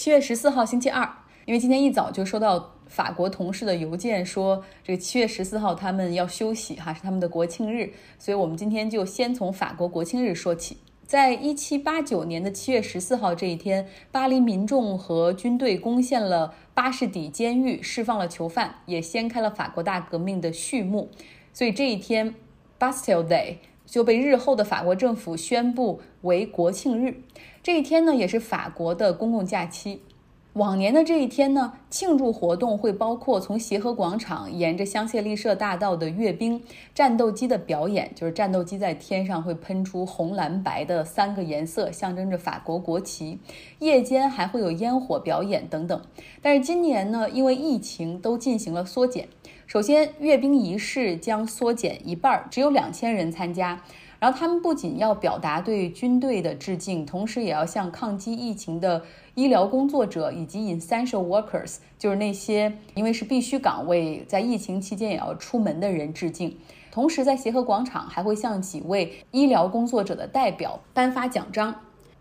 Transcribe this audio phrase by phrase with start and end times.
[0.00, 1.06] 七月十四号星期二，
[1.44, 10.78] 因为今天一早就收到法国同事的邮件，说这个七月十四号他们要休息哈，是他们的国庆日，所以我们今天就先从法国国庆日说起。
[11.04, 21.10] 在一七八九年的七月十四号这一天，巴黎民众和军队攻陷了巴士底监狱，释放了囚犯，也掀开了法国大革命的序幕。
[21.52, 22.34] 所以这一天
[22.78, 23.56] ，Bastille Day
[23.90, 27.22] 就被日后的法国政府宣布为国庆日。
[27.62, 30.00] 这一天呢，也是法国的公共假期。
[30.54, 36.60] 往年的这一天呢，庆祝活动会包括从协和广场沿着香榭丽舍大道的阅兵、
[36.92, 43.38] 战斗机的表演，就是战斗机在天上会喷出红、蓝、白的三个颜色，象征着法国国旗。
[43.78, 46.00] 夜间还会有烟火表演等等。
[46.42, 49.28] 但是今年呢，因为疫情都进行了缩减。
[49.70, 53.80] 首先，阅兵仪式将缩减一半，只有两千人参加。
[54.18, 59.04] 然后他们不仅要表达对军队的致敬，同时也要向抗击疫情的
[59.36, 66.58] 医疗工作者以及 essential workers，就是那些因为是必须岗位，在疫情期间也要出门的人致敬。
[66.90, 71.72] 同时，在协和广场还会向几位医疗工作者的代表颁发奖章。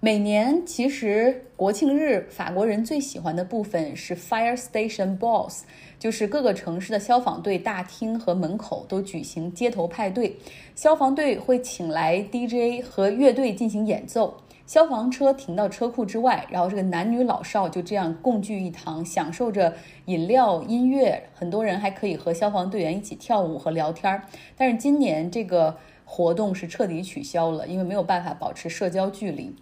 [0.02, 5.64] 每年，其实国庆日法国人最喜欢的部分是 fire station balls，
[6.00, 10.38] 就是各个城市的消防队大厅和门口都举行街头派对，
[10.74, 19.74] 消防队会请来 DJ 和乐队进行演奏，消防车停到车库之外，然后这个男女老少就这样共聚一堂，享受着
[20.06, 24.24] 饮料、音乐，很多人还可以和消防队员一起跳舞和聊天儿。
[24.56, 29.54] 但是今年这个活动是彻底取消了，因为没有办法保持社交距离。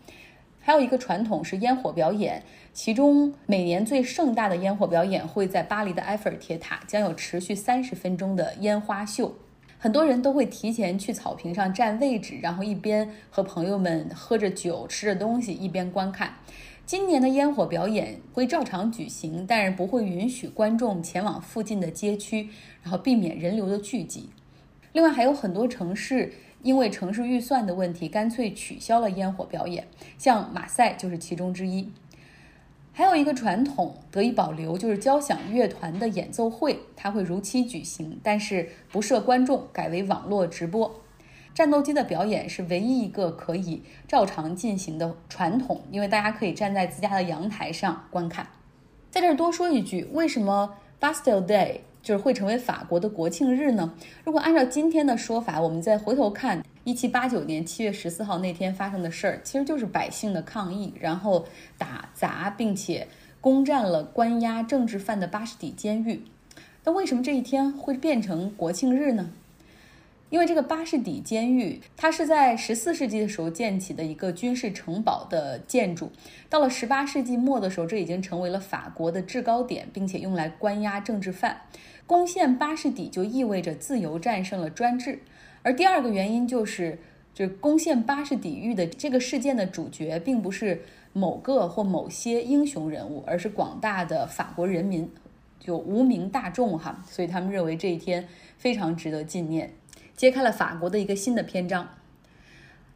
[0.67, 9.33] 还有一个传统是烟火表演，其中每年最盛大的烟火表演会在巴黎的埃菲尔铁塔，将有持续三十分钟的烟花秀。
[9.77, 16.33] 很多人都会提前去草坪上占位置，然后一边和朋友们喝着酒、吃着东西，一边观看。
[16.85, 22.49] 今年的烟火表演会照常举行，但是不会允许观众前往附近的街区，
[22.83, 24.31] 然后避免人流的聚集。
[24.91, 26.33] 另外，还有很多城市。
[26.63, 29.87] 因为城市预算的问题，干脆取消了烟火表演，
[30.17, 31.91] 像马赛就是其中之一。
[32.91, 40.99] 还有一个传统得以保留，就是交响乐团的演奏会，它会如期举行，但是不设观众，改为网络直播。
[41.53, 48.47] 战斗机的表演是唯一一个可以照常进行的传统，因为大家可以站在自家的阳台上观看。
[49.09, 51.81] 在这儿多说一句，为什么 Bastille Day？
[52.07, 53.93] 就是会成为法国的国庆日呢？
[54.23, 61.45] 如果按照今天的说法，我们再回头看一七八九年七月十四号那天发生的事儿，其实就是百姓的抗议，然后
[61.77, 63.09] 打砸并且
[63.41, 66.23] 攻占了关押政治犯的巴士底监狱。
[66.85, 69.29] 那为什么这一天会变成国庆日呢？
[70.29, 76.11] 因为这个巴士底监狱，它是在十四世纪的时候建起的一个军事城堡的建筑。
[76.49, 81.61] 到了十八世纪末的时候，这已经成为了法国的制高点，并且用来关押政治犯。
[82.07, 85.19] 攻陷巴士底就意味着自由战胜了专制。
[85.61, 86.97] 而第二个原因就是，
[87.33, 90.81] 就攻陷巴士底狱的这个事件的主角，并不是
[91.11, 95.11] 某个或某些英雄人物，而是广大的法国人民，
[95.59, 97.03] 就无名大众哈。
[97.05, 99.73] 所以他们认为这一天非常值得纪念。
[100.15, 101.89] 揭开了法国的一个新的篇章。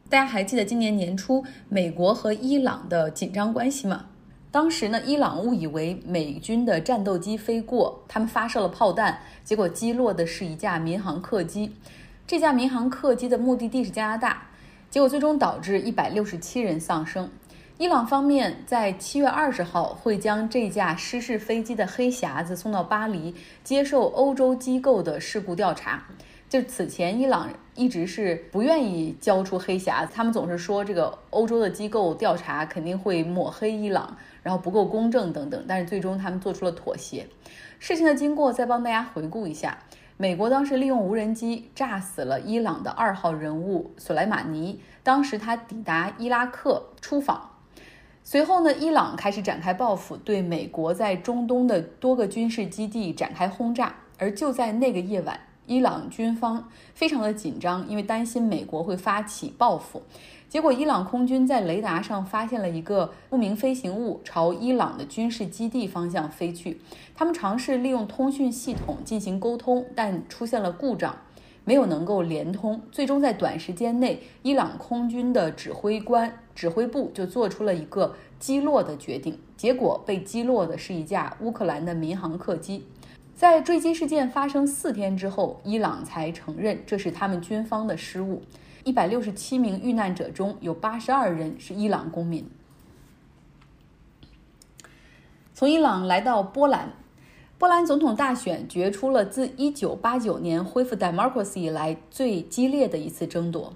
[0.08, 4.06] 大家还记得今年年初美国和伊朗的紧张关系吗？
[4.52, 11.74] 当时呢，伊朗误以为美军的战斗机飞过，他们发射了炮弹，结果击落的是一架民航客机。
[12.26, 14.48] 这架民航客机的目的地是加拿大，
[14.90, 17.30] 结果最终导致一百六十七人丧生。
[17.78, 23.34] 伊朗方面在七月二十号会将这架失事飞机的黑匣子送到巴黎，
[23.64, 26.04] 接受欧洲机构的事故调查。
[26.50, 35.64] 就此前，伊朗一直是不愿意交出黑匣子，他们总是说这个欧洲的机构调查肯定会抹黑伊朗，然后不够公正等等。
[35.66, 37.26] 但是最终他们做出了妥协。
[37.78, 39.78] 事情的经过再帮大家回顾一下：
[40.16, 47.50] 美国当时利用无人机炸死了伊朗的二号人物索莱马尼，当时他抵达伊拉克出访，
[48.22, 53.94] 随后呢，伊朗开始展开报复，对美国在中东的多个军事基地展开轰炸。
[54.18, 55.40] 而就在那个夜晚。
[55.66, 60.02] 伊朗军方非常的紧张，因为担心美国会发起报复。
[60.48, 66.78] 结果，伊朗空军在雷达上发现了一个不明飞行物朝伊朗的军事基地方向飞去。
[67.14, 71.16] 他们尝试利用通讯系统进行沟通，但出现了故障，
[71.64, 72.82] 没有能够连通。
[72.90, 79.38] 最终，在短时间内，伊朗空军的指挥官指挥部就做出了一个击落的决定。
[79.56, 82.84] 结果，被击落的是一架乌克兰的民航客机。
[83.42, 88.40] 在坠机事件发生四天之后，伊朗才承认这是他们军方的失误。
[88.84, 92.48] 一百六十七名遇难者中有八十二人是伊朗公民。
[95.52, 96.92] 从伊朗来到波兰，
[97.58, 103.74] 波兰总统大选决出了自1989年恢复 democracy 以来最激烈的一次争夺。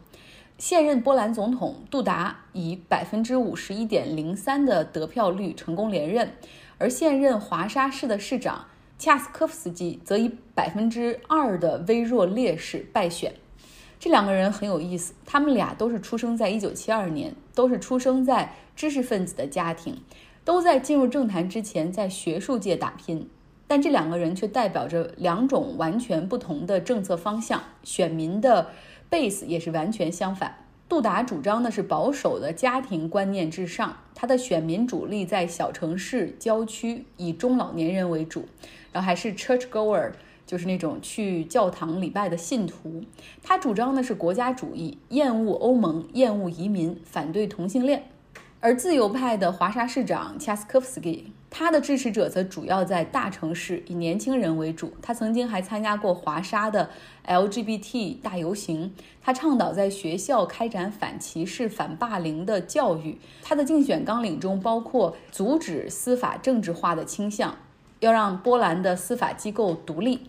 [0.58, 6.30] 现任波兰总统杜达以百分之五十一点零三的得票率成功连任，
[6.78, 8.66] 而现任华沙市的市长
[8.98, 13.34] 恰斯科夫斯基则以百分之二的微弱劣势败选。
[13.98, 20.02] 这两个人很有意思，他们俩都是出生在一九七二年，都是出生在知识分子的家庭，
[20.44, 23.28] 都在进入政坛之前在学术界打拼。
[23.66, 28.70] 但这两个人却代表着两种完全不同的政策方向，选民的
[29.10, 30.65] base 也是完全相反。
[30.88, 38.46] 杜达主张的是保守的家庭观念至上，他的选民主力在小城市、郊区，以中老年人为主，
[38.92, 40.12] 然后还是 church goer。
[40.46, 43.02] 就是那种去教堂礼拜的信徒，
[43.42, 48.04] 他主张的是国家主义，厌恶欧盟，厌恶移民，反对同性恋。
[48.60, 54.92] 而自由派的华沙市长恰斯科夫斯基，他的支持者则主要在大城市，以年轻人为主。
[55.00, 56.90] 他曾经还参加过华沙的
[57.26, 58.92] LGBT 大游行，
[59.22, 63.18] 他倡导在学校开展反歧视、反霸凌的教育。
[63.42, 67.56] 他的竞选纲领中包括阻止司法政治化的倾向，
[68.00, 70.28] 要让波兰的司法机构独立。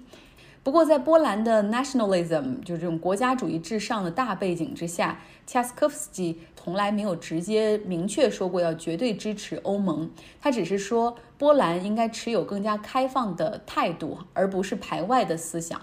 [0.63, 10.11] 不过，在波兰的 nationalism 就是这种国家主义至上的大背景之下，恰斯科夫斯基从来没有直接明确说过要绝对支持欧盟。
[10.41, 15.79] 他只是说，波兰应该持有更加开放的态度，而不是排外的思想。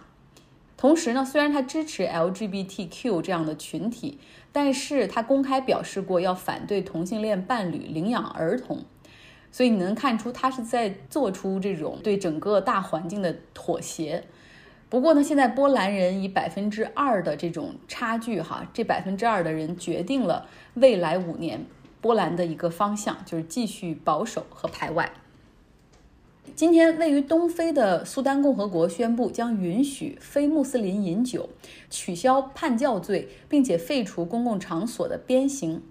[0.76, 4.18] 同时呢，虽然他支持 LGBTQ 这样的群体，
[4.52, 8.84] 但是他公开表示过要反对同性恋伴侣领养儿童。
[9.50, 14.24] 所以你能看出，他是在做出这种对整个大环境的妥协。
[14.94, 21.66] 不过呢，现在波兰人以百分之二的这种差距，哈，这百分之二的人决定了未来五年
[22.00, 25.12] 波兰的一个方向，就是继续保守和排外。
[26.54, 31.48] 今天，位于东非的苏丹共和国宣布将允许非穆斯林饮酒，
[31.90, 35.82] 取消叛教罪，并且废除公共场所的鞭刑。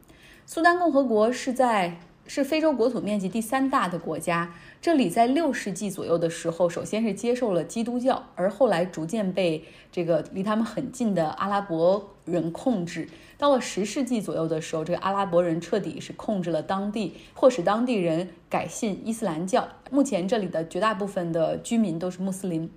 [0.46, 2.00] 苏丹共和国是在。
[2.26, 4.54] 是非洲国土面积第三大的国家。
[4.82, 13.08] 这里在六世纪左右的时候，首先是接受了基督教，而后来逐渐被这个离他们很近的阿拉伯人控制。
[13.38, 19.68] 到了十世纪左右的时候，这个阿拉伯人彻底是控制了当地，迫使当地人改信伊斯兰教。
[19.92, 22.70] 目前这里的绝大部分的居民都是穆斯林。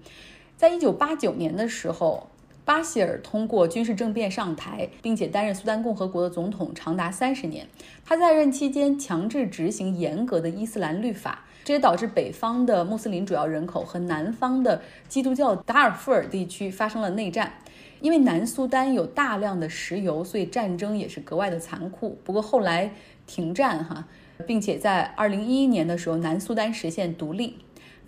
[0.56, 2.28] 在一九八九年的时候。
[2.66, 7.64] 巴希尔通过军事政变上台，并且担任苏丹共和国的总统长达三十年。
[8.04, 17.52] 他在任期间强制执行严格的伊斯兰律法，这也导致北方的穆斯林主要人口和南方的基督教达尔富尔地区发生了内战。
[18.00, 22.18] 因为南苏丹有大量的石油，所以战争也是格外的残酷。
[22.24, 22.92] 不过后来
[23.28, 24.08] 停战哈，
[24.44, 27.58] 并且在二零一一年的时候，南苏丹实现独立。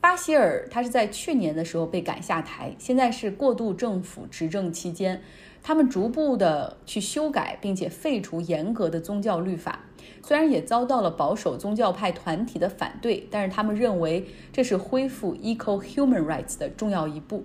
[0.00, 5.20] 巴希尔他是在去年的时候被赶下台，现在是过渡政府执政期间，
[5.62, 9.80] 他们逐步的去修改并且废除严格的宗教律法，
[10.22, 17.44] 虽然也遭到了保守宗教派团体的反对，但是他们认为这是恢复 equal human rights 的重要一步。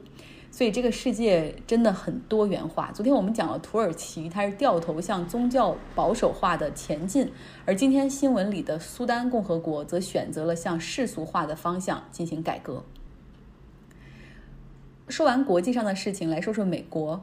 [0.53, 2.91] 所以这个世界真的很多元化。
[2.93, 7.27] 昨天我们讲了土耳其，它是掉头向宗教保守化的前进，
[7.65, 12.83] 而今天新闻里的苏丹共和国则选择了向世俗化的方向进行改革。
[15.07, 17.19] 说完国际上的事情，来说说美国，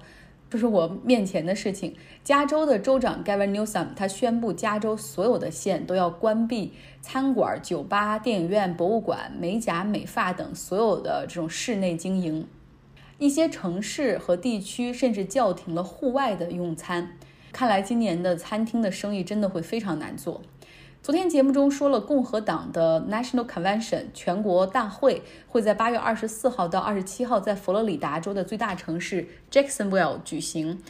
[0.50, 1.94] 这是我面前的事情。
[2.24, 12.44] 加州的州长 Gavin Newsom 他宣布，加州所有的县都要关闭餐馆、酒吧、电影院、博物馆、美甲、美发等所有的这种室内经营。
[13.20, 17.18] 一些城市和地区甚至叫停了户外的用餐，
[17.52, 20.40] 看来今年的餐厅的生意真的会非常难做。
[21.02, 30.80] 昨天节目中说了，共和党的 National Convention 全国大会会在八月二十四号到二十七号在佛罗里达州的最大城市 Jacksonville 举行。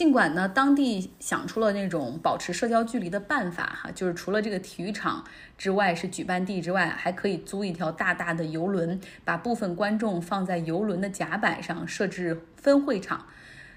[0.00, 5.22] 尽管呢，当地想出了那种保持社交距离的办法，哈，就是除了这个体育场
[5.58, 13.26] 之外是举办地之外，还可以租一条大大的游轮，把部分观众放在游轮的甲板上，设置分会场。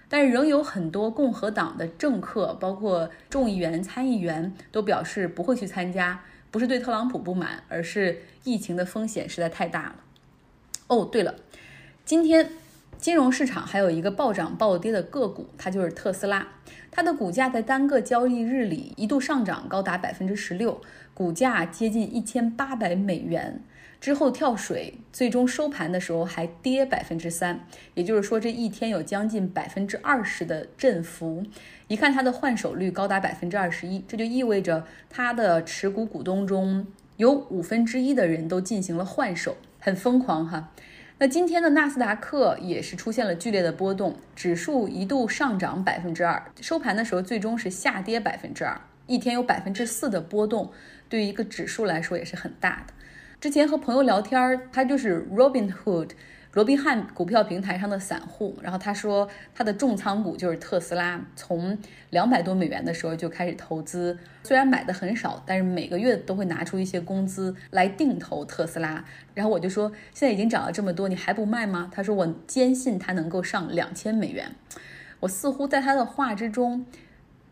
[0.08, 9.96] 但是仍有很多共和党的政客，包括众议员、参议员，都表示不会去参加，不是对特朗普不满，而是疫情的风险实在太大了。
[10.88, 11.36] 哦，对了，
[12.06, 12.50] 今天。
[13.04, 16.48] 金融市场还有一个暴涨暴跌的个股，它就是特斯拉。
[16.90, 20.80] 它的股价在单个交易日里一度上涨高达百分之十六，
[21.14, 23.62] 股价接近一千八百美元，
[24.00, 27.68] 之后跳水，最终收盘的时候还跌百分之三。
[27.94, 31.44] 也就是说，这一天有将近百分之二十的振幅。
[31.90, 40.72] 一看它的换手率高达百分之二十一，这就意味着它的持股股东中有五分之一的人都进行了换手，很疯狂哈。
[41.24, 48.78] 那今天的纳斯达克也是出现了剧烈的波动，指数一度上涨百分之二，收盘的时候最终是下跌百分之二，
[49.08, 50.70] 一天有百分之四的波动，
[51.08, 52.94] 对于一个指数来说也是很大的。
[53.40, 56.10] 之前和朋友聊天，他就是 Robinhood。
[56.54, 61.76] 罗宾汉股票平台上的散户，然后他说他的重仓股就是特斯拉，从
[62.12, 69.04] 两百多美元的时候就开始投资，虽然买的很少，但是每个月都会拿出一些工资来定投特斯拉。
[69.34, 71.90] 然后我就说现在已经涨了这么多，你还不卖吗？
[71.92, 74.52] 他说我坚信它能够上两千美元。
[75.22, 76.86] 我似乎在他的话之中。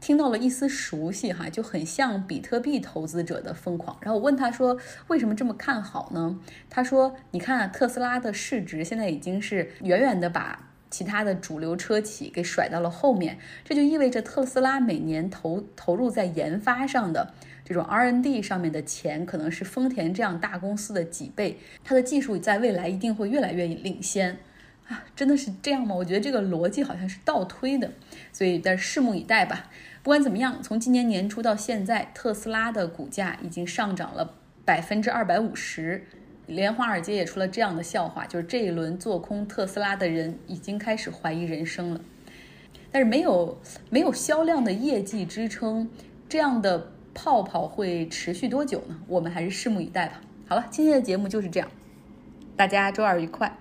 [0.01, 3.96] 听到了一丝熟悉，哈，就很像比特币投资者的疯狂。
[4.01, 4.75] 然后我问他说
[5.08, 6.39] ：“为什么这么看好呢？”
[6.72, 21.60] 他说：“你看，特斯拉的市值现在已经是远远的把其他的主流车企给甩到了后面，这就意味着特斯拉每年投投入在研发上的这种 R&D 上面的钱，可能是丰田这样大公司的几倍。
[21.84, 24.39] 它的技术在未来一定会越来越领先
[24.88, 25.05] 啊！
[25.15, 25.93] 真的是这样吗？
[25.93, 27.91] 我觉得这个逻辑好像是倒推的，
[28.34, 29.70] 所以但拭目以待吧。”
[30.03, 34.34] 不管怎么样，从今年年初到现在，特斯拉的股价已经上涨了
[34.65, 36.03] 百分之二百五十。
[36.48, 42.01] 连华尔街也出了这样的笑话，就是这一轮做空特斯拉的人已经开始怀疑人生了。
[42.91, 43.58] 但是没有
[43.89, 45.88] 没有销量的业绩支撑，
[46.27, 49.00] 这样的泡泡会持续多久呢？
[49.08, 50.20] 我们还是拭目以待吧。
[50.48, 51.70] 好了，今天的节目就是这样，
[52.58, 53.55] 大家周二愉快。